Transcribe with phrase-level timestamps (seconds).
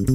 [0.00, 0.08] Seja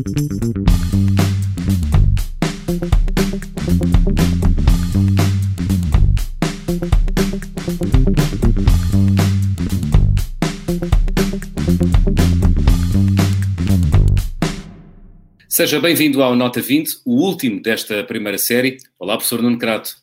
[15.79, 18.77] bem-vindo ao Nota 20, o último desta primeira série.
[18.97, 19.97] Olá, professor Nuno Crato.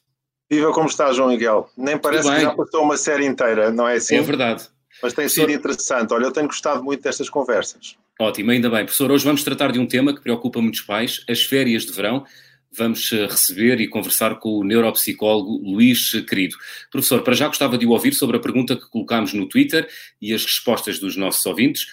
[0.49, 1.69] Viva, como está, João Miguel?
[1.77, 4.14] Nem parece que já passou uma série inteira, não é assim?
[4.14, 4.62] É verdade.
[5.03, 5.41] Mas tem professor...
[5.41, 6.14] sido interessante.
[6.14, 7.96] Olha, eu tenho gostado muito destas conversas.
[8.20, 8.84] Ótimo, ainda bem.
[8.84, 12.25] Professor, hoje vamos tratar de um tema que preocupa muitos pais, as férias de verão.
[12.70, 16.56] Vamos eh, receber e conversar com o neuropsicólogo Luís Querido.
[16.90, 19.89] Professor, para já gostava de o ouvir sobre a pergunta que colocámos no Twitter
[20.20, 21.86] e as respostas dos nossos ouvintes.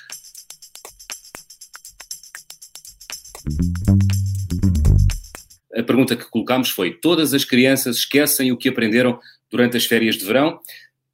[5.76, 10.18] A pergunta que colocámos foi: todas as crianças esquecem o que aprenderam durante as férias
[10.18, 10.60] de verão?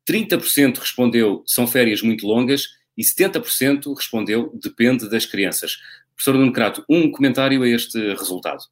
[0.10, 2.64] 30% respondeu são férias muito longas
[2.98, 5.78] e 70% respondeu depende das crianças.
[6.16, 8.64] Professor Nuno Crato, um comentário a este resultado.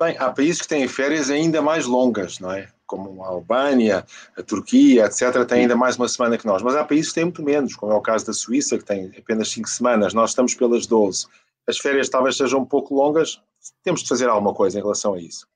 [0.00, 2.68] Bem, há países que têm férias ainda mais longas, não é?
[2.86, 4.04] Como a Albânia,
[4.36, 6.62] a Turquia, etc., têm ainda mais uma semana que nós.
[6.62, 9.12] Mas há países que têm muito menos, como é o caso da Suíça, que tem
[9.16, 10.14] apenas 5 semanas.
[10.14, 11.26] Nós estamos pelas 12
[11.70, 13.40] as férias talvez sejam um pouco longas,
[13.82, 15.46] temos de fazer alguma coisa em relação a isso.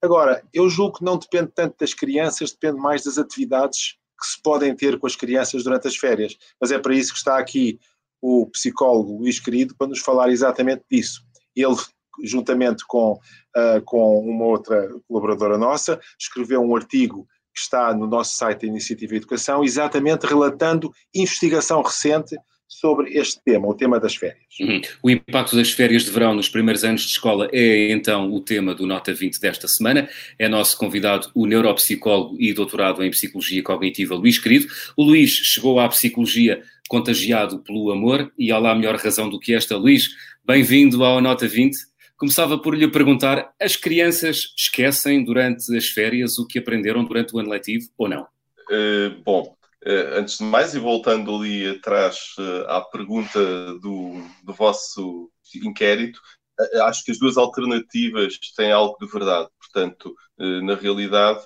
[0.00, 4.40] Agora, eu julgo que não depende tanto das crianças, depende mais das atividades que se
[4.42, 6.36] podem ter com as crianças durante as férias.
[6.60, 7.78] Mas é para isso que está aqui
[8.20, 11.22] o psicólogo Luís Querido para nos falar exatamente disso.
[11.54, 11.76] Ele,
[12.24, 18.36] juntamente com, uh, com uma outra colaboradora nossa, escreveu um artigo que está no nosso
[18.36, 22.36] site da Iniciativa Educação, exatamente relatando investigação recente
[22.68, 24.38] sobre este tema, o tema das férias.
[24.60, 24.80] Uhum.
[25.02, 28.74] O impacto das férias de verão nos primeiros anos de escola é então o tema
[28.74, 30.08] do Nota 20 desta semana.
[30.38, 34.66] É nosso convidado o neuropsicólogo e doutorado em Psicologia Cognitiva Luís Querido.
[34.96, 39.54] O Luís chegou à psicologia contagiado pelo amor e há lá melhor razão do que
[39.54, 39.76] esta.
[39.76, 40.10] Luís,
[40.44, 41.76] bem-vindo ao Nota 20.
[42.16, 47.38] Começava por lhe perguntar: as crianças esquecem durante as férias o que aprenderam durante o
[47.38, 48.26] ano letivo ou não?
[48.68, 49.55] Uh, bom,
[49.86, 53.38] antes de mais, e voltando ali atrás uh, à pergunta
[53.78, 56.20] do, do vosso inquérito,
[56.60, 59.48] uh, acho que as duas alternativas têm algo de verdade.
[59.58, 61.40] Portanto, na realidade,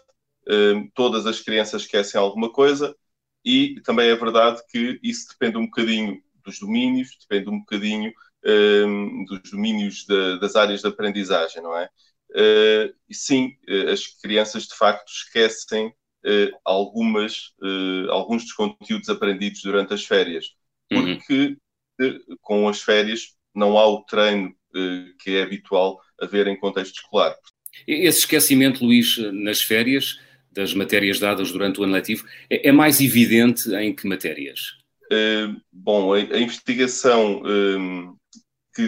[0.95, 2.95] todas as crianças esquecem alguma coisa
[3.45, 8.13] e também é verdade que isso depende um bocadinho dos domínios, depende um bocadinho
[9.29, 10.05] dos domínios
[10.41, 11.89] das áreas de aprendizagem, não é?
[12.35, 13.57] e sim,
[13.93, 15.95] as crianças de facto esquecem
[16.65, 20.47] algumas, uh, alguns dos conteúdos aprendidos durante as férias,
[20.93, 21.17] uhum.
[21.17, 21.57] porque
[22.01, 22.37] uhum.
[22.41, 24.55] com as férias não há o treino
[25.25, 27.35] que é habitual haver em contexto escolar.
[27.89, 30.21] Esse esquecimento, Luís, nas férias,
[30.53, 34.79] das matérias dadas durante o ano letivo, é, é mais evidente em que matérias?
[35.73, 37.43] Bom, a, investigação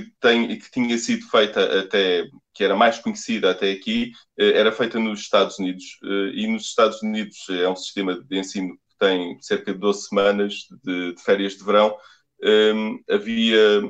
[0.01, 4.73] que, tem, que tinha sido feita até, que era mais conhecida até aqui, eh, era
[4.73, 5.85] feita nos Estados Unidos.
[6.05, 10.09] Eh, e nos Estados Unidos é um sistema de ensino que tem cerca de 12
[10.09, 10.55] semanas
[10.85, 11.97] de, de férias de verão.
[12.45, 13.83] Ehm, havia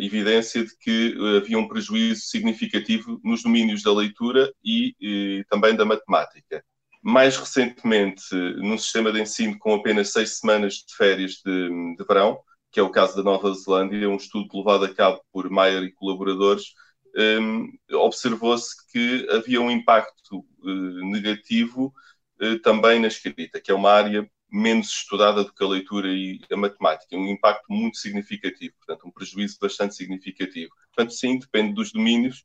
[0.00, 5.84] evidência de que havia um prejuízo significativo nos domínios da leitura e, e também da
[5.84, 6.64] matemática.
[7.02, 12.40] Mais recentemente, num sistema de ensino com apenas seis semanas de férias de, de verão,
[12.72, 15.92] que é o caso da Nova Zelândia, um estudo levado a cabo por Mayer e
[15.92, 16.74] colaboradores,
[17.14, 21.94] um, observou-se que havia um impacto uh, negativo
[22.40, 26.40] uh, também na escrita, que é uma área menos estudada do que a leitura e
[26.50, 30.72] a matemática, um impacto muito significativo, portanto, um prejuízo bastante significativo.
[30.94, 32.44] Portanto, sim, depende dos domínios,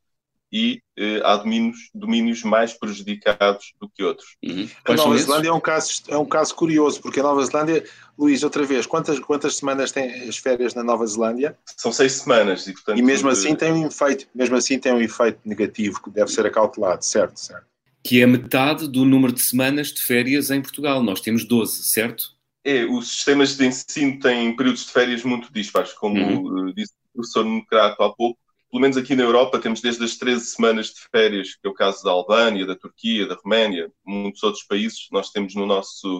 [0.51, 4.37] e eh, há domínios, domínios mais prejudicados do que outros.
[4.43, 4.67] Uhum.
[4.85, 7.83] A Nova Zelândia é um, caso, é um caso curioso, porque a Nova Zelândia,
[8.17, 11.57] Luís, outra vez, quantas, quantas semanas tem as férias na Nova Zelândia?
[11.75, 12.65] São seis semanas.
[12.67, 16.09] E, portanto, e mesmo assim tem um efeito, mesmo assim tem um efeito negativo que
[16.09, 17.65] deve ser acautelado, certo, certo.
[18.03, 21.03] Que é metade do número de semanas de férias em Portugal.
[21.03, 22.37] Nós temos 12, certo?
[22.63, 26.73] É, os sistemas de ensino têm períodos de férias muito dispares, como uhum.
[26.73, 28.39] disse o professor Necrato há pouco
[28.69, 31.73] pelo menos aqui na Europa, temos desde as 13 semanas de férias, que é o
[31.73, 35.07] caso da Albânia, da Turquia, da Roménia, muitos outros países.
[35.11, 36.19] Nós temos no nosso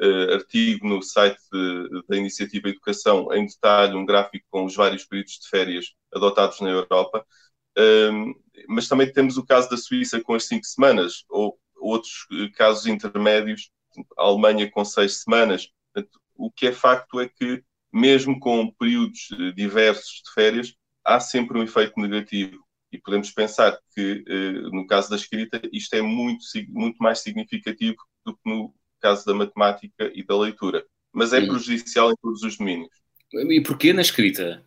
[0.00, 5.04] uh, artigo no site de, da Iniciativa Educação, em detalhe, um gráfico com os vários
[5.04, 7.24] períodos de férias adotados na Europa.
[7.78, 8.34] Um,
[8.68, 12.86] mas também temos o caso da Suíça com as 5 semanas, ou outros eh, casos
[12.86, 13.70] intermédios,
[14.18, 15.68] a Alemanha com 6 semanas.
[16.34, 17.62] O que é facto é que,
[17.92, 20.74] mesmo com períodos eh, diversos de férias,
[21.06, 22.64] há sempre um efeito negativo.
[22.92, 27.96] E podemos pensar que, eh, no caso da escrita, isto é muito, muito mais significativo
[28.24, 30.84] do que no caso da matemática e da leitura.
[31.12, 32.90] Mas é prejudicial em todos os domínios.
[33.32, 34.64] E porquê na escrita?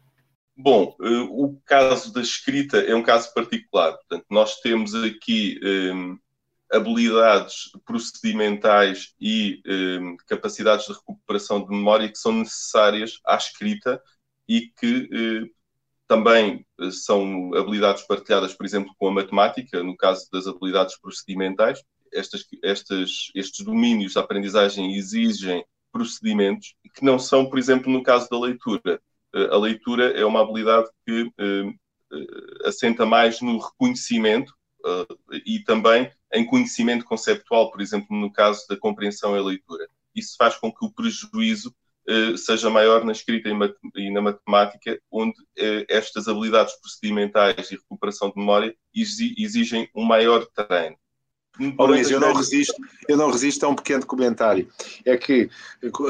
[0.56, 0.96] Bom,
[1.30, 3.94] o caso da escrita é um caso particular.
[3.94, 6.18] Portanto, nós temos aqui um,
[6.72, 14.02] habilidades procedimentais e um, capacidades de recuperação de memória que são necessárias à escrita
[14.48, 15.59] e que uh,
[16.10, 21.84] também uh, são habilidades partilhadas, por exemplo, com a matemática, no caso das habilidades procedimentais.
[22.12, 28.28] Estas, estas, estes domínios da aprendizagem exigem procedimentos que não são, por exemplo, no caso
[28.28, 29.00] da leitura.
[29.34, 31.32] Uh, a leitura é uma habilidade que
[32.66, 34.52] assenta mais no reconhecimento
[35.46, 39.88] e também em conhecimento conceptual, por exemplo, no caso da compreensão e leitura.
[40.16, 41.72] Isso faz com que o prejuízo
[42.38, 43.50] seja maior na escrita
[43.96, 50.46] e, na matemática, onde uh, estas habilidades procedimentais e recuperação de memória exigem um maior
[50.48, 50.98] treino.
[51.78, 52.76] Oh, Luís, eu não, resisto,
[53.08, 54.70] eu não resisto a um pequeno comentário.
[55.06, 55.50] É que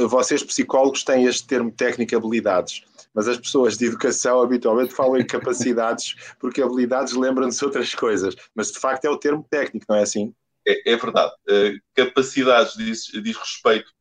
[0.07, 5.25] vocês, psicólogos, têm este termo técnico habilidades mas as pessoas de educação habitualmente falam em
[5.25, 10.03] capacidades, porque habilidades lembram-se outras coisas, mas de facto é o termo técnico, não é
[10.03, 10.33] assim?
[10.67, 11.33] É, é verdade.
[11.49, 13.91] Uh, capacidades diz, diz, respeito,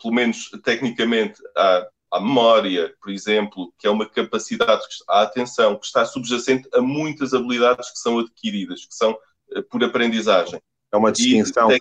[0.00, 5.86] pelo menos tecnicamente, à, à, memória, por exemplo, que é uma capacidade, à atenção, que
[5.86, 10.60] está subjacente a muitas habilidades que são adquiridas, que são uh, por aprendizagem.
[10.92, 11.70] É uma distinção.
[11.70, 11.78] E,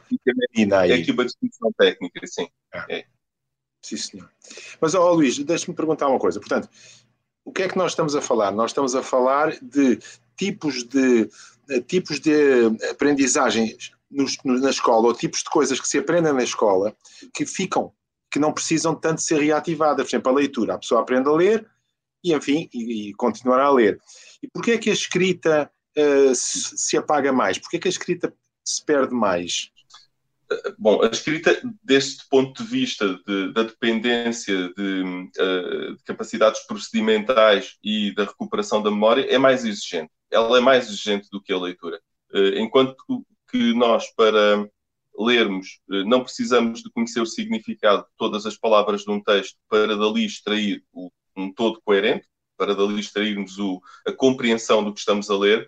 [0.63, 2.47] é aqui uma distinção técnica, sim.
[2.73, 2.99] É.
[2.99, 3.05] é.
[3.81, 4.31] Sim, senhor.
[4.81, 6.39] Mas, ó, Luís, deixe-me perguntar uma coisa.
[6.39, 6.67] Portanto,
[7.45, 8.51] o que é que nós estamos a falar?
[8.51, 9.99] Nós estamos a falar de
[10.35, 11.29] tipos de,
[11.87, 13.77] tipos de aprendizagem
[14.09, 16.95] nos, na escola, ou tipos de coisas que se aprendem na escola,
[17.33, 17.93] que ficam,
[18.35, 20.05] que não precisam tanto ser reativadas.
[20.05, 20.73] Por exemplo, a leitura.
[20.73, 21.65] A pessoa aprende a ler
[22.21, 23.97] e, enfim, e, e continuará a ler.
[24.43, 27.57] E porquê é que a escrita uh, se, se, apaga mais?
[27.57, 29.71] Porquê é que a escrita se perde mais?
[30.77, 37.77] Bom, a escrita, deste ponto de vista de, da dependência de, uh, de, capacidades procedimentais
[37.81, 40.11] e da recuperação da memória, é mais exigente.
[40.29, 42.01] Ela é mais exigente do que a leitura.
[42.57, 42.97] Enquanto
[43.49, 44.69] que nós, para
[45.17, 49.57] lermos, uh, não precisamos de conhecer o significado de todas as palavras de um texto
[49.69, 50.83] para dali extrair
[51.35, 52.27] um todo coerente,
[52.57, 55.67] para dali extrairmos o, a compreensão do que estamos a ler.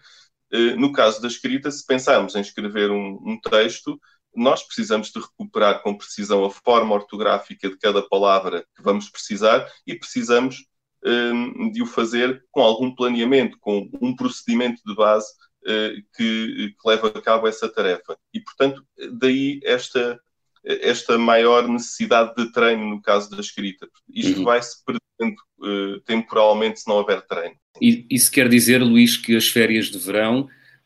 [0.78, 4.00] no caso da escrita, se pensarmos em escrever um, um texto,
[4.38, 9.68] nós precisamos de recuperar com precisão a forma ortográfica de cada palavra que vamos precisar
[9.86, 10.66] e precisamos
[11.04, 15.28] um, de o fazer com algum planeamento, com um procedimento de base
[15.64, 18.18] uh, que, que leva a cabo essa tarefa.
[18.34, 20.20] E, portanto, daí esta,
[20.64, 23.88] esta maior necessidade de treino no caso da escrita.
[24.14, 24.44] Isto uhum.
[24.44, 27.56] vai-se perdendo uh, temporalmente se não houver treino.
[27.82, 30.42] Isso quer dizer, Luís, que as férias de verão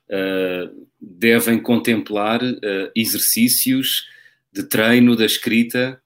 [0.09, 4.05] uh, devem contemplar uh, exercícios
[4.51, 6.01] de treino da escrita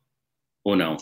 [0.63, 0.97] ou não?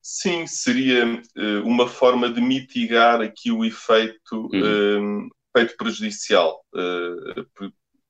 [0.00, 1.20] Sim, seria
[1.64, 5.28] uma forma de mitigar aqui o efeito, uhum.
[5.54, 6.64] efeito prejudicial.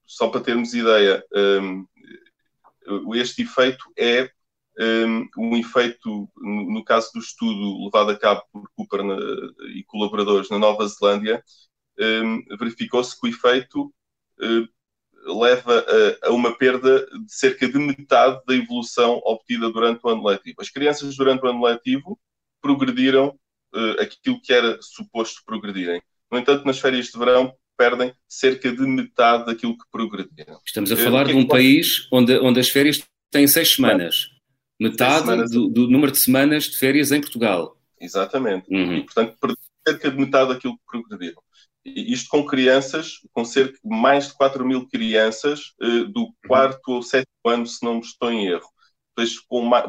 [0.08, 1.22] Só para termos ideia,
[3.14, 4.30] este efeito é
[4.80, 9.16] um, um efeito, no, no, caso do estudo levado a cabo por Cooper na,
[9.74, 11.42] e colaboradores na Nova Zelândia,
[11.98, 13.92] um, verificou-se que o efeito
[14.40, 15.84] uh, leva
[16.22, 20.60] a, a, uma perda de cerca de metade da evolução obtida durante o ano letivo.
[20.60, 22.18] As crianças, durante o ano letivo,
[22.60, 23.38] progrediram
[23.74, 26.00] uh, aquilo que era suposto progredirem.
[26.30, 30.60] No entanto, nas férias de verão, perdem cerca de metade daquilo que progrediram.
[30.66, 34.30] Estamos a falar uh, de um é país onde, onde as férias têm seis semanas.
[34.78, 35.50] Metade semanas.
[35.50, 37.76] Do, do, número de semanas de férias em Portugal.
[38.00, 38.66] Exatamente.
[38.68, 38.96] Uhum.
[38.96, 41.40] E, portanto, perderam cerca de metade daquilo que progrediram.
[41.84, 46.32] Isto com crianças, com cerca de mais de 4 mil crianças uh, do uhum.
[46.46, 48.68] quarto ou sétimo ano, se não me estou em erro.
[49.16, 49.34] Depois,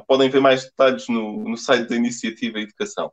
[0.08, 3.12] podem ver mais detalhes no, no site da Iniciativa Educação.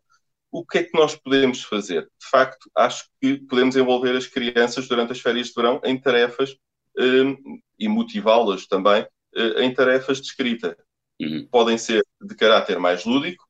[0.51, 2.03] O que é que nós podemos fazer?
[2.03, 6.57] De facto, acho que podemos envolver as crianças durante as férias de verão em tarefas
[6.99, 10.77] um, e motivá-las também uh, em tarefas de escrita.
[11.21, 11.47] Uhum.
[11.51, 13.45] Podem ser de caráter mais lúdico,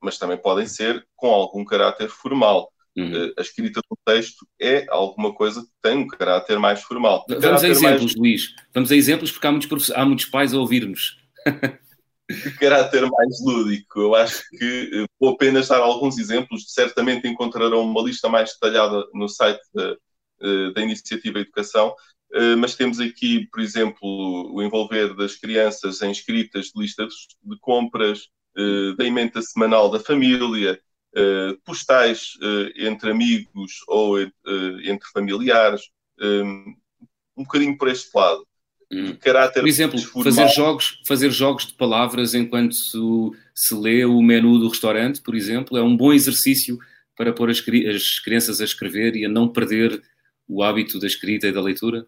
[0.00, 2.70] mas também podem ser com algum caráter formal.
[2.96, 3.14] Uhum.
[3.14, 7.24] Eh, a escrita do texto é alguma coisa que tem um caráter mais formal.
[7.26, 8.16] Vamos caráter a exemplos, mais...
[8.16, 8.54] Luís.
[8.74, 11.16] Vamos a exemplos, porque há muitos, há muitos pais a ouvir-nos.
[12.32, 14.00] de caráter mais lúdico.
[14.00, 16.72] Eu acho que eh, vou apenas dar alguns exemplos.
[16.72, 19.96] Certamente encontrarão uma lista mais detalhada no site da,
[20.40, 21.94] eh, da Iniciativa Educação.
[22.58, 24.00] Mas temos aqui, por exemplo,
[24.54, 27.12] o envolver das crianças em escritas de listas
[27.42, 28.30] de compras,
[28.96, 30.80] da emenda semanal da família,
[31.62, 32.38] postais
[32.74, 35.82] entre amigos ou entre familiares,
[37.36, 38.46] um bocadinho por este lado.
[38.92, 39.16] Hum.
[39.16, 42.98] Caráter por exemplo, fazer jogos, fazer jogos de palavras enquanto se,
[43.54, 46.78] se lê o menu do restaurante, por exemplo, é um bom exercício
[47.16, 50.02] para pôr as, as crianças a escrever e a não perder
[50.46, 52.06] o hábito da escrita e da leitura?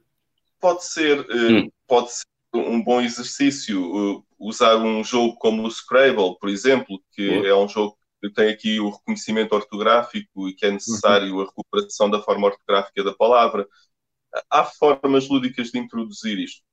[0.60, 1.70] Pode ser, uh, hum.
[1.86, 7.28] pode ser um bom exercício uh, usar um jogo como o Scrabble, por exemplo, que
[7.46, 11.40] é um jogo que tem aqui o reconhecimento ortográfico e que é necessário uhum.
[11.42, 13.66] a recuperação da forma ortográfica da palavra.
[14.50, 16.63] Há formas lúdicas de introduzir isto.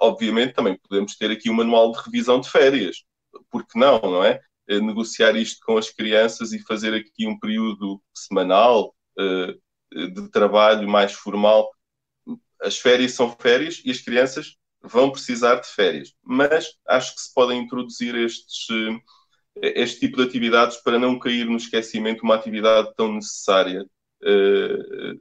[0.00, 3.04] Obviamente, também podemos ter aqui um manual de revisão de férias.
[3.50, 4.40] Por que não, não é?
[4.68, 10.88] Eh, negociar isto com as crianças e fazer aqui um período semanal uh, de trabalho
[10.88, 11.70] mais formal.
[12.60, 17.34] As férias são férias e as crianças vão precisar de férias, mas acho que se
[17.34, 18.66] podem introduzir estes,
[19.62, 23.86] eh, este tipo de atividades para não cair no esquecimento uma atividade tão necessária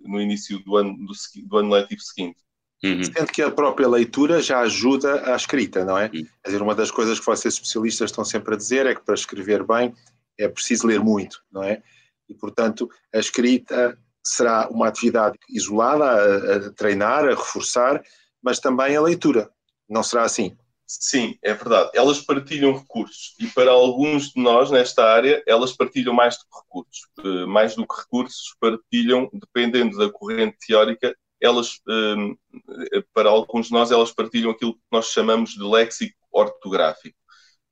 [0.01, 1.13] no início do ano, do,
[1.47, 2.37] do ano letivo seguinte.
[2.83, 3.03] Uhum.
[3.03, 6.05] Sendo que a própria leitura já ajuda à escrita, não é?
[6.05, 6.25] Uhum.
[6.43, 9.13] Quer dizer, uma das coisas que vocês especialistas estão sempre a dizer é que para
[9.13, 9.93] escrever bem
[10.39, 11.83] é preciso ler muito, não é?
[12.27, 18.01] E, portanto, a escrita será uma atividade isolada a, a treinar, a reforçar,
[18.41, 19.51] mas também a leitura.
[19.87, 20.55] Não será assim?
[20.87, 21.91] Sim, é verdade.
[21.93, 26.57] Elas partilham recursos e para alguns de nós nesta área, elas partilham mais do que
[26.63, 27.01] recursos.
[27.23, 33.73] Eh, mais do que recursos, partilham, dependendo da corrente teórica, elas, eh, para alguns de
[33.73, 37.17] nós, elas partilham aquilo que nós chamamos de léxico ortográfico.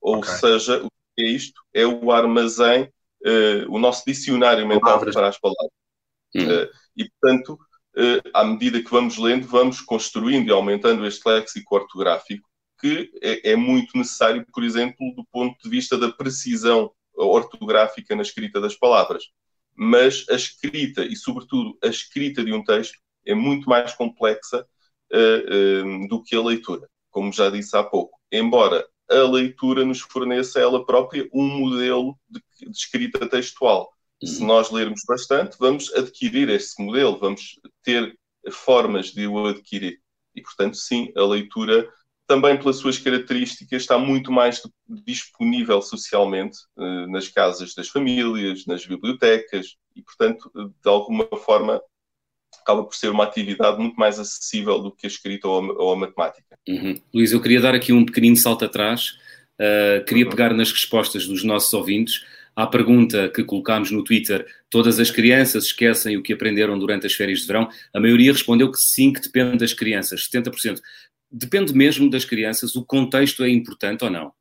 [0.02, 0.34] Ou okay.
[0.34, 1.62] seja, o que é isto?
[1.74, 2.92] É o armazém,
[3.24, 5.72] eh, o nosso dicionário mental para as palavras.
[6.36, 6.68] Hum.
[6.98, 7.60] E, portanto,
[7.96, 12.48] eh, à medida que vamos lendo, vamos construindo e aumentando este léxico ortográfico,
[12.80, 18.22] que é, é, muito necessário, por exemplo, do ponto de vista da precisão ortográfica na
[18.22, 19.26] escrita das palavras.
[19.76, 22.98] Mas a escrita, e sobretudo a escrita de um texto,
[23.30, 24.66] é muito mais complexa
[25.14, 28.20] uh, uh, do que a leitura, como já disse há pouco.
[28.32, 33.90] Embora a leitura nos forneça ela própria um modelo de, de escrita textual
[34.24, 38.18] se nós lermos bastante, vamos adquirir esse modelo, vamos ter
[38.52, 40.00] formas de o adquirir.
[40.36, 41.90] E, portanto, sim, a leitura,
[42.28, 48.86] também pelas suas características, está muito mais disponível socialmente eh, nas casas das famílias, nas
[48.86, 51.82] bibliotecas, e, portanto, de alguma forma,
[52.62, 55.94] acaba por ser uma atividade muito mais acessível do que a escrita ou a, ou
[55.94, 56.58] a matemática.
[56.68, 57.00] Uhum.
[57.14, 59.18] Luís, eu queria dar aqui um pequenino salto atrás,
[59.60, 60.30] uh, queria uhum.
[60.30, 62.24] pegar nas respostas dos nossos ouvintes
[62.56, 67.14] à pergunta que colocámos no Twitter, todas as crianças esquecem o que aprenderam durante as
[67.14, 67.70] férias de verão?
[67.94, 70.80] A maioria respondeu que sim, que depende das crianças, 70%.
[71.32, 74.34] Depende mesmo das crianças, o contexto é importante ou não?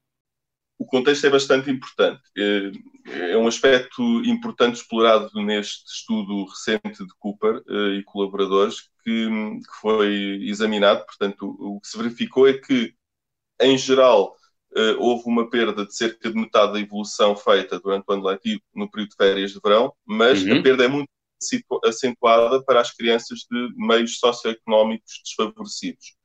[0.78, 2.22] O contexto é bastante importante.
[2.36, 9.28] É, é um aspecto importante explorado neste estudo recente de Cooper eh, e colaboradores que,
[9.28, 11.04] que foi examinado.
[11.04, 12.94] Portanto, o que se verificou é que,
[13.60, 14.36] em geral,
[14.76, 18.62] uh, houve uma perda de cerca de metade da evolução feita durante o ano letivo
[18.74, 20.58] no período de férias de verão, mas uhum.
[20.58, 21.08] a perda é muito
[21.84, 26.17] acentuada para as crianças de meios socioeconómicos desfavorecidos.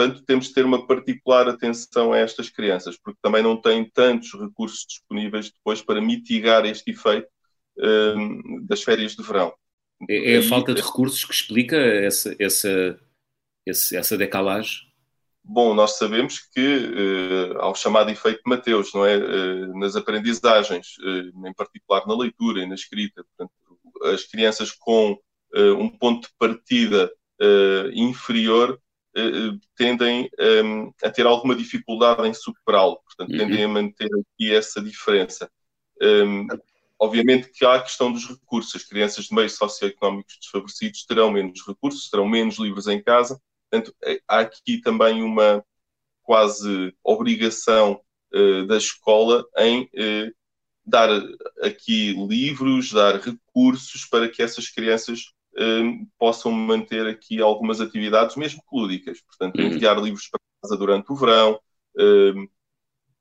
[0.00, 4.32] Portanto, temos de ter uma particular atenção a estas crianças, porque também não têm tantos
[4.32, 7.28] recursos disponíveis depois para mitigar este efeito
[7.76, 9.52] uh, das férias de verão.
[10.08, 12.98] É, é a falta de recursos que explica essa, essa,
[13.66, 14.78] essa decalagem?
[15.44, 19.18] Bom, nós sabemos que uh, ao chamado efeito Mateus, não é?
[19.18, 23.52] Uh, nas aprendizagens, uh, em particular na leitura e na escrita, portanto,
[24.14, 25.18] as crianças com
[25.52, 27.10] um ponto de partida
[27.92, 28.80] inferior
[29.76, 30.30] tendem
[30.64, 33.70] um, a ter alguma dificuldade em superá-lo, portanto, tendem uhum.
[33.70, 35.50] a manter aqui essa diferença.
[36.00, 36.46] Um,
[36.98, 38.76] obviamente que há a questão dos recursos.
[38.76, 43.40] As crianças de meios socioeconómicos desfavorecidos terão menos recursos, terão menos livros em casa,
[43.70, 45.64] Portanto, é, há aqui também uma
[46.22, 48.00] quase obrigação
[48.34, 50.34] uh, da escola em uh,
[50.84, 51.08] dar
[51.62, 58.62] aqui livros, dar recursos para que essas crianças uh, possam manter aqui algumas atividades, mesmo
[58.72, 59.20] lúdicas.
[59.22, 59.66] Portanto, uhum.
[59.66, 61.58] enviar livros para casa durante o verão,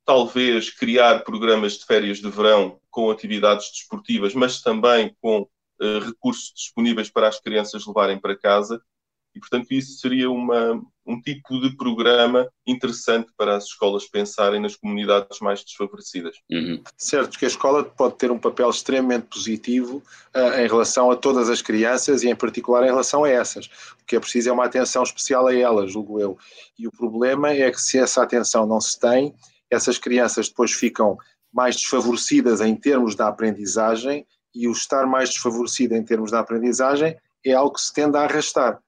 [0.05, 5.47] talvez criar programas de férias de verão com atividades desportivas, mas também com
[6.05, 8.81] recursos disponíveis para as crianças levarem para casa
[9.35, 14.75] e, portanto, isso seria uma, um tipo de programa interessante para as escolas pensarem nas
[14.75, 16.35] comunidades mais desfavorecidas.
[16.49, 16.81] Uhum.
[16.97, 20.03] Certo, que a escola pode ter um papel extremamente positivo
[20.35, 23.67] uh, em relação a todas as crianças e, em particular, em relação a essas.
[24.01, 26.37] O que é preciso é uma atenção especial a elas, julgo eu.
[26.77, 29.35] E o problema é que, se essa atenção não se tem,
[29.69, 31.17] essas crianças depois ficam
[31.53, 37.15] mais desfavorecidas em termos da aprendizagem e o estar mais desfavorecido em termos da aprendizagem
[37.45, 38.79] é algo que se tende a arrastar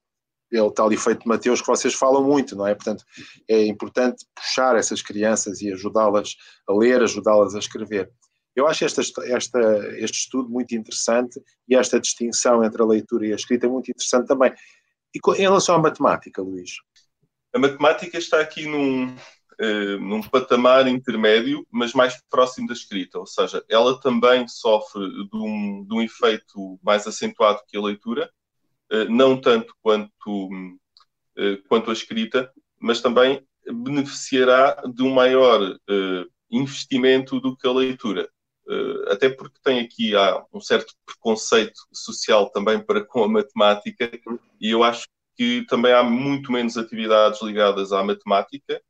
[0.51, 2.75] é o tal efeito de Mateus que vocês falam muito, não é?
[2.75, 3.03] Portanto,
[3.47, 6.35] é importante puxar essas crianças e ajudá-las
[6.67, 8.11] a ler, ajudá-las a escrever.
[8.55, 9.59] Eu acho esta, esta,
[9.97, 14.27] este estudo muito interessante e esta distinção entre a leitura e a escrita muito interessante
[14.27, 14.53] também.
[15.13, 16.71] E em relação à matemática, Luís?
[17.53, 23.25] A matemática está aqui num, uh, num patamar intermédio, mas mais próximo da escrita, ou
[23.25, 28.29] seja, ela também sofre de um, de um efeito mais acentuado que a leitura,
[29.09, 35.77] não tanto quanto, uh, quanto a escrita, mas também beneficiará de um maior
[36.49, 38.27] investimento do que a leitura.
[39.07, 44.11] até porque tem aqui há um certo preconceito social também para com a matemática,
[44.59, 45.05] e eu acho
[45.37, 48.81] que também há muito menos atividades ligadas à matemática.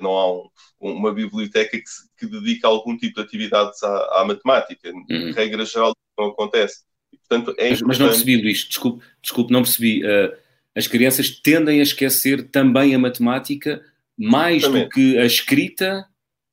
[0.00, 0.48] Não há um,
[0.80, 4.90] uma biblioteca que, se, que dedica algum tipo de atividades à, à matemática.
[4.90, 5.32] Uhum.
[5.32, 6.84] Regra geral, não acontece.
[7.30, 10.04] Portanto, é mas, mas, não percebi, Luís, desculpe, desculpe não percebi.
[10.04, 10.36] Uh,
[10.74, 13.80] as crianças tendem a esquecer também a matemática
[14.18, 16.06] mais do que a escrita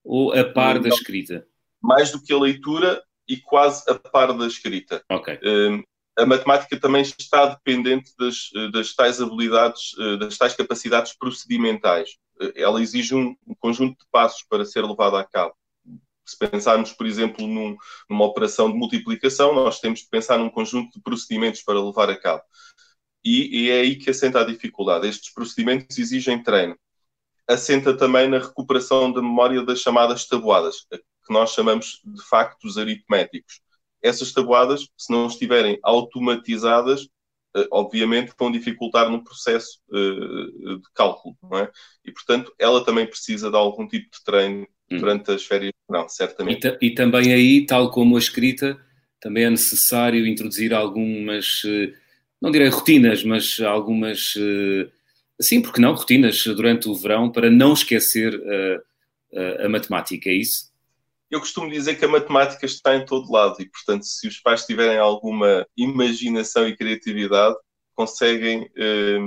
[0.04, 1.46] ou a par da escrita?
[1.82, 5.04] Mais do que a leitura e quase a par da escrita.
[5.10, 5.34] Ok.
[5.36, 5.84] Uh,
[6.18, 12.18] a matemática também está dependente das, das tais habilidades, eh, das tais capacidades procedimentais.
[12.42, 15.54] Eh, ela exige um, um conjunto de passos para ser levada a cabo.
[16.28, 17.76] Se pensarmos, por exemplo, num,
[18.10, 22.20] numa operação de multiplicação, nós temos de pensar num conjunto de procedimentos para levar a
[22.20, 22.44] cabo.
[23.24, 25.08] E, e é aí que assenta a dificuldade.
[25.08, 26.78] Estes procedimentos exigem treino.
[27.48, 33.62] Assenta também na recuperação da memória das chamadas tabuadas, que nós chamamos de factos aritméticos
[34.02, 37.08] essas tabuadas, se não estiverem automatizadas,
[37.72, 41.72] obviamente vão dificultar no processo eh, de cálculo, não é?
[42.06, 44.98] E, portanto, ela também precisa de algum tipo de treino hum.
[44.98, 46.68] durante as férias de verão, certamente.
[46.68, 48.80] E, e, também aí, tal como a escrita,
[49.20, 51.94] também é necessário introduzir algumas, eh,
[52.42, 54.34] não direi rotinas, mas algumas,
[55.42, 58.40] sim, porque não, rotinas durante o verão para não esquecer
[59.34, 60.67] a, a, a matemática, é isso?
[61.30, 64.66] Eu costumo dizer que a matemática está em todo lado e, portanto, se os pais
[64.66, 67.56] tiverem alguma imaginação e criatividade,
[67.94, 69.20] conseguem eh,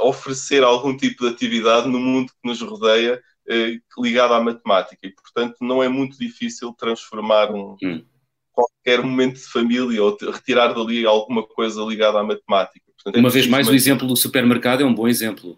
[0.00, 5.06] oferecer algum tipo de atividade no mundo que nos rodeia eh, ligado à matemática.
[5.06, 8.04] E, portanto, não é muito difícil transformar um, hum.
[8.50, 12.84] qualquer momento de família ou retirar dali alguma coisa ligada à matemática.
[12.96, 15.56] Portanto, é Uma vez mais, o exemplo do supermercado é um bom exemplo.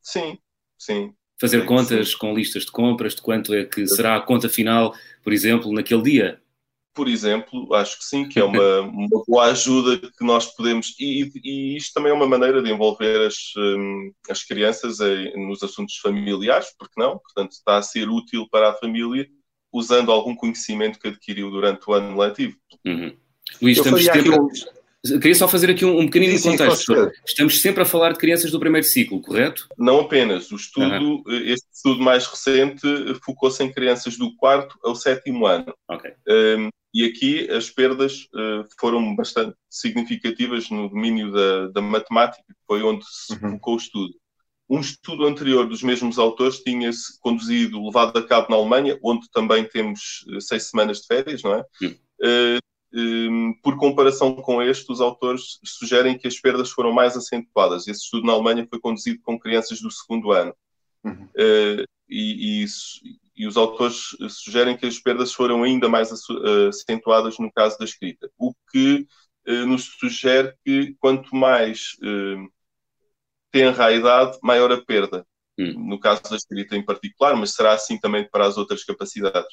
[0.00, 0.38] Sim,
[0.78, 4.94] sim fazer contas com listas de compras de quanto é que será a conta final,
[5.22, 6.42] por exemplo, naquele dia?
[6.92, 10.94] Por exemplo, acho que sim, que é uma, uma boa ajuda que nós podemos.
[11.00, 14.98] E, e, isto também é uma maneira de envolver as, um, as crianças
[15.34, 17.18] nos assuntos familiares, porque não?
[17.18, 19.26] Portanto, está a ser útil para a família
[19.72, 22.56] usando algum conhecimento que adquiriu durante o ano letivo.
[22.84, 23.16] Uhum.
[23.62, 24.38] Luís, estamos sempre.
[24.38, 24.48] Um
[25.02, 26.94] Queria só fazer aqui um, um pequenino sim, contexto.
[26.94, 29.66] Sim, Estamos sempre a falar de crianças do primeiro ciclo, correto?
[29.78, 30.50] Não apenas.
[30.52, 31.22] O estudo, uhum.
[31.26, 32.82] este estudo mais recente,
[33.24, 35.72] focou-se em crianças do quarto ao sétimo ano.
[35.88, 36.12] Okay.
[36.28, 42.66] Um, e aqui as perdas uh, foram bastante significativas no domínio da, da matemática, que
[42.66, 43.52] foi onde se uhum.
[43.52, 44.14] focou o estudo.
[44.68, 49.64] Um estudo anterior dos mesmos autores tinha-se conduzido, levado a cabo na Alemanha, onde também
[49.64, 51.64] temos seis semanas de férias, não é?
[51.82, 51.96] Uhum.
[52.22, 52.59] Uh,
[53.62, 57.86] por comparação com este, os autores sugerem que as perdas foram mais acentuadas.
[57.86, 60.54] Esse estudo na Alemanha foi conduzido com crianças do segundo ano.
[61.04, 61.24] Uhum.
[61.26, 62.64] Uh, e, e,
[63.36, 66.10] e, os autores sugerem que as perdas foram ainda mais
[66.68, 68.28] acentuadas no caso da escrita.
[68.36, 69.06] O que
[69.46, 71.96] uh, nos sugere que quanto mais
[73.52, 75.26] tenra a idade, maior a perda.
[75.58, 75.88] Uhum.
[75.88, 79.52] No caso da escrita em particular, mas será assim também para as outras capacidades.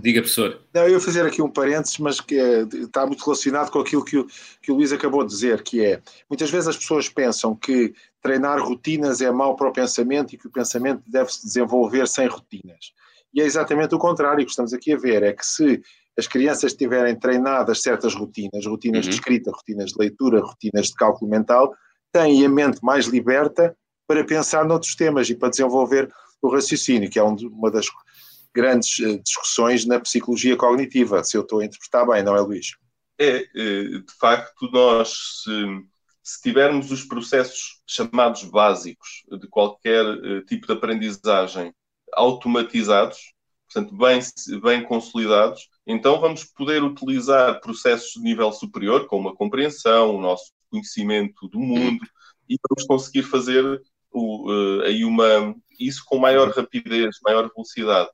[0.00, 0.60] Diga, professor.
[0.74, 4.04] Não, eu ia fazer aqui um parênteses, mas que é, está muito relacionado com aquilo
[4.04, 4.26] que o,
[4.60, 8.60] que o Luís acabou de dizer, que é, muitas vezes as pessoas pensam que treinar
[8.60, 12.92] rotinas é mau para o pensamento e que o pensamento deve se desenvolver sem rotinas.
[13.32, 15.80] E é exatamente o contrário que estamos aqui a ver, é que se
[16.18, 19.10] as crianças tiverem treinadas certas rotinas, rotinas uhum.
[19.10, 21.74] de escrita, rotinas de leitura, rotinas de cálculo mental,
[22.12, 23.74] têm a mente mais liberta
[24.06, 27.86] para pensar noutros temas e para desenvolver o raciocínio, que é uma das
[28.54, 32.72] grandes eh, discussões na psicologia cognitiva, se eu estou a interpretar bem, não é, Luís?
[33.18, 35.50] É, eh, de facto, nós, se,
[36.22, 41.72] se tivermos os processos chamados básicos de qualquer eh, tipo de aprendizagem
[42.12, 43.18] automatizados,
[43.72, 44.20] portanto, bem,
[44.62, 50.52] bem consolidados, então vamos poder utilizar processos de nível superior, como a compreensão, o nosso
[50.68, 52.04] conhecimento do mundo,
[52.48, 53.80] e vamos conseguir fazer
[54.12, 58.10] o, aí uma, isso com maior rapidez, maior velocidade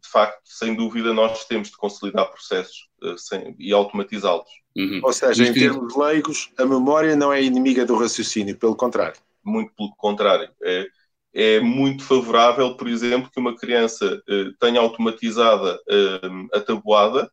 [0.00, 4.48] de facto, sem dúvida, nós temos de consolidar processos uh, sem, e automatizá-los.
[4.76, 5.00] Uhum.
[5.02, 9.20] Ou seja, em termos leigos, a memória não é inimiga do raciocínio, pelo contrário.
[9.44, 10.50] Muito pelo contrário.
[10.62, 10.86] É,
[11.34, 17.30] é muito favorável, por exemplo, que uma criança uh, tenha automatizada uh, a tabuada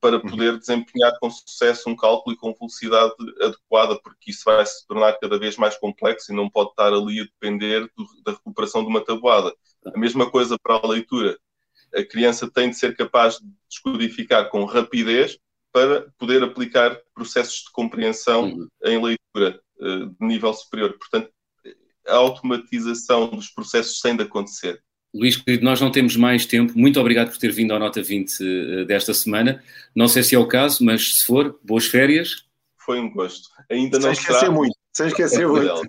[0.00, 0.22] para uhum.
[0.22, 5.14] poder desempenhar com sucesso um cálculo e com velocidade adequada, porque isso vai se tornar
[5.14, 8.88] cada vez mais complexo e não pode estar ali a depender do, da recuperação de
[8.88, 9.52] uma tabuada.
[9.86, 11.36] A mesma coisa para a leitura.
[11.94, 15.38] A criança tem de ser capaz de descodificar com rapidez
[15.72, 18.68] para poder aplicar processos de compreensão uhum.
[18.84, 20.96] em leitura uh, de nível superior.
[20.98, 21.30] Portanto,
[22.06, 24.82] a automatização dos processos tem de acontecer.
[25.14, 26.72] Luís, querido, nós não temos mais tempo.
[26.76, 29.62] Muito obrigado por ter vindo à Nota 20 uh, desta semana.
[29.94, 32.44] Não sei se é o caso, mas se for, boas férias.
[32.78, 33.48] Foi um gosto.
[33.70, 34.79] Ainda não Sem esquecer muito.
[34.92, 35.82] Sem esquecer muito.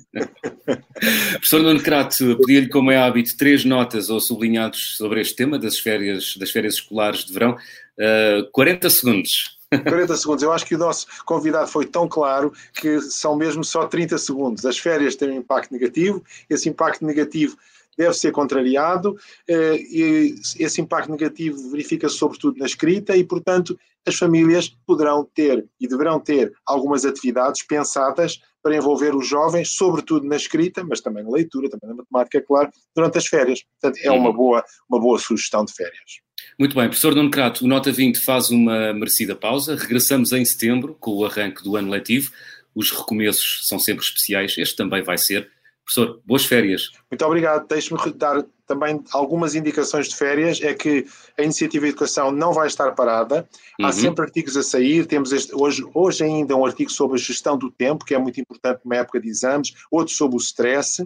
[1.32, 5.80] Professor Nuno Crato, pedi-lhe, como é hábito, três notas ou sublinhados sobre este tema das
[5.80, 7.58] férias, das férias escolares de verão.
[7.98, 9.58] Uh, 40 segundos.
[9.72, 10.44] 40 segundos.
[10.44, 14.66] Eu acho que o nosso convidado foi tão claro que são mesmo só 30 segundos.
[14.66, 17.58] As férias têm um impacto negativo, esse impacto negativo
[17.98, 24.16] deve ser contrariado eh, e esse impacto negativo verifica-se sobretudo na escrita e, portanto, as
[24.16, 30.36] famílias poderão ter e deverão ter algumas atividades pensadas para envolver os jovens, sobretudo na
[30.36, 33.64] escrita, mas também na leitura, também na matemática, é claro, durante as férias.
[33.80, 36.22] Portanto, é uma boa, uma boa sugestão de férias.
[36.60, 39.76] Muito bem, professor Nuno Crato, o Nota 20 faz uma merecida pausa.
[39.76, 42.32] Regressamos em setembro com o arranque do ano letivo.
[42.76, 45.50] Os recomeços são sempre especiais, este também vai ser.
[45.94, 46.90] Professor, boas férias.
[47.12, 47.68] Muito obrigado.
[47.68, 50.62] Deixe-me dar também algumas indicações de férias.
[50.62, 51.06] É que
[51.38, 53.46] a Iniciativa de Educação não vai estar parada.
[53.82, 53.92] Há uhum.
[53.92, 55.06] sempre artigos a sair.
[55.06, 58.40] Temos este, hoje, hoje ainda um artigo sobre a gestão do tempo, que é muito
[58.40, 61.06] importante numa época de exames, outro sobre o stress.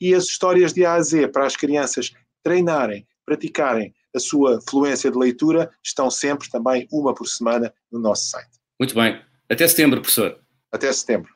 [0.00, 5.12] E as histórias de A a Z para as crianças treinarem, praticarem a sua fluência
[5.12, 8.58] de leitura estão sempre também uma por semana no nosso site.
[8.80, 9.20] Muito bem.
[9.48, 10.40] Até setembro, professor.
[10.72, 11.32] Até setembro.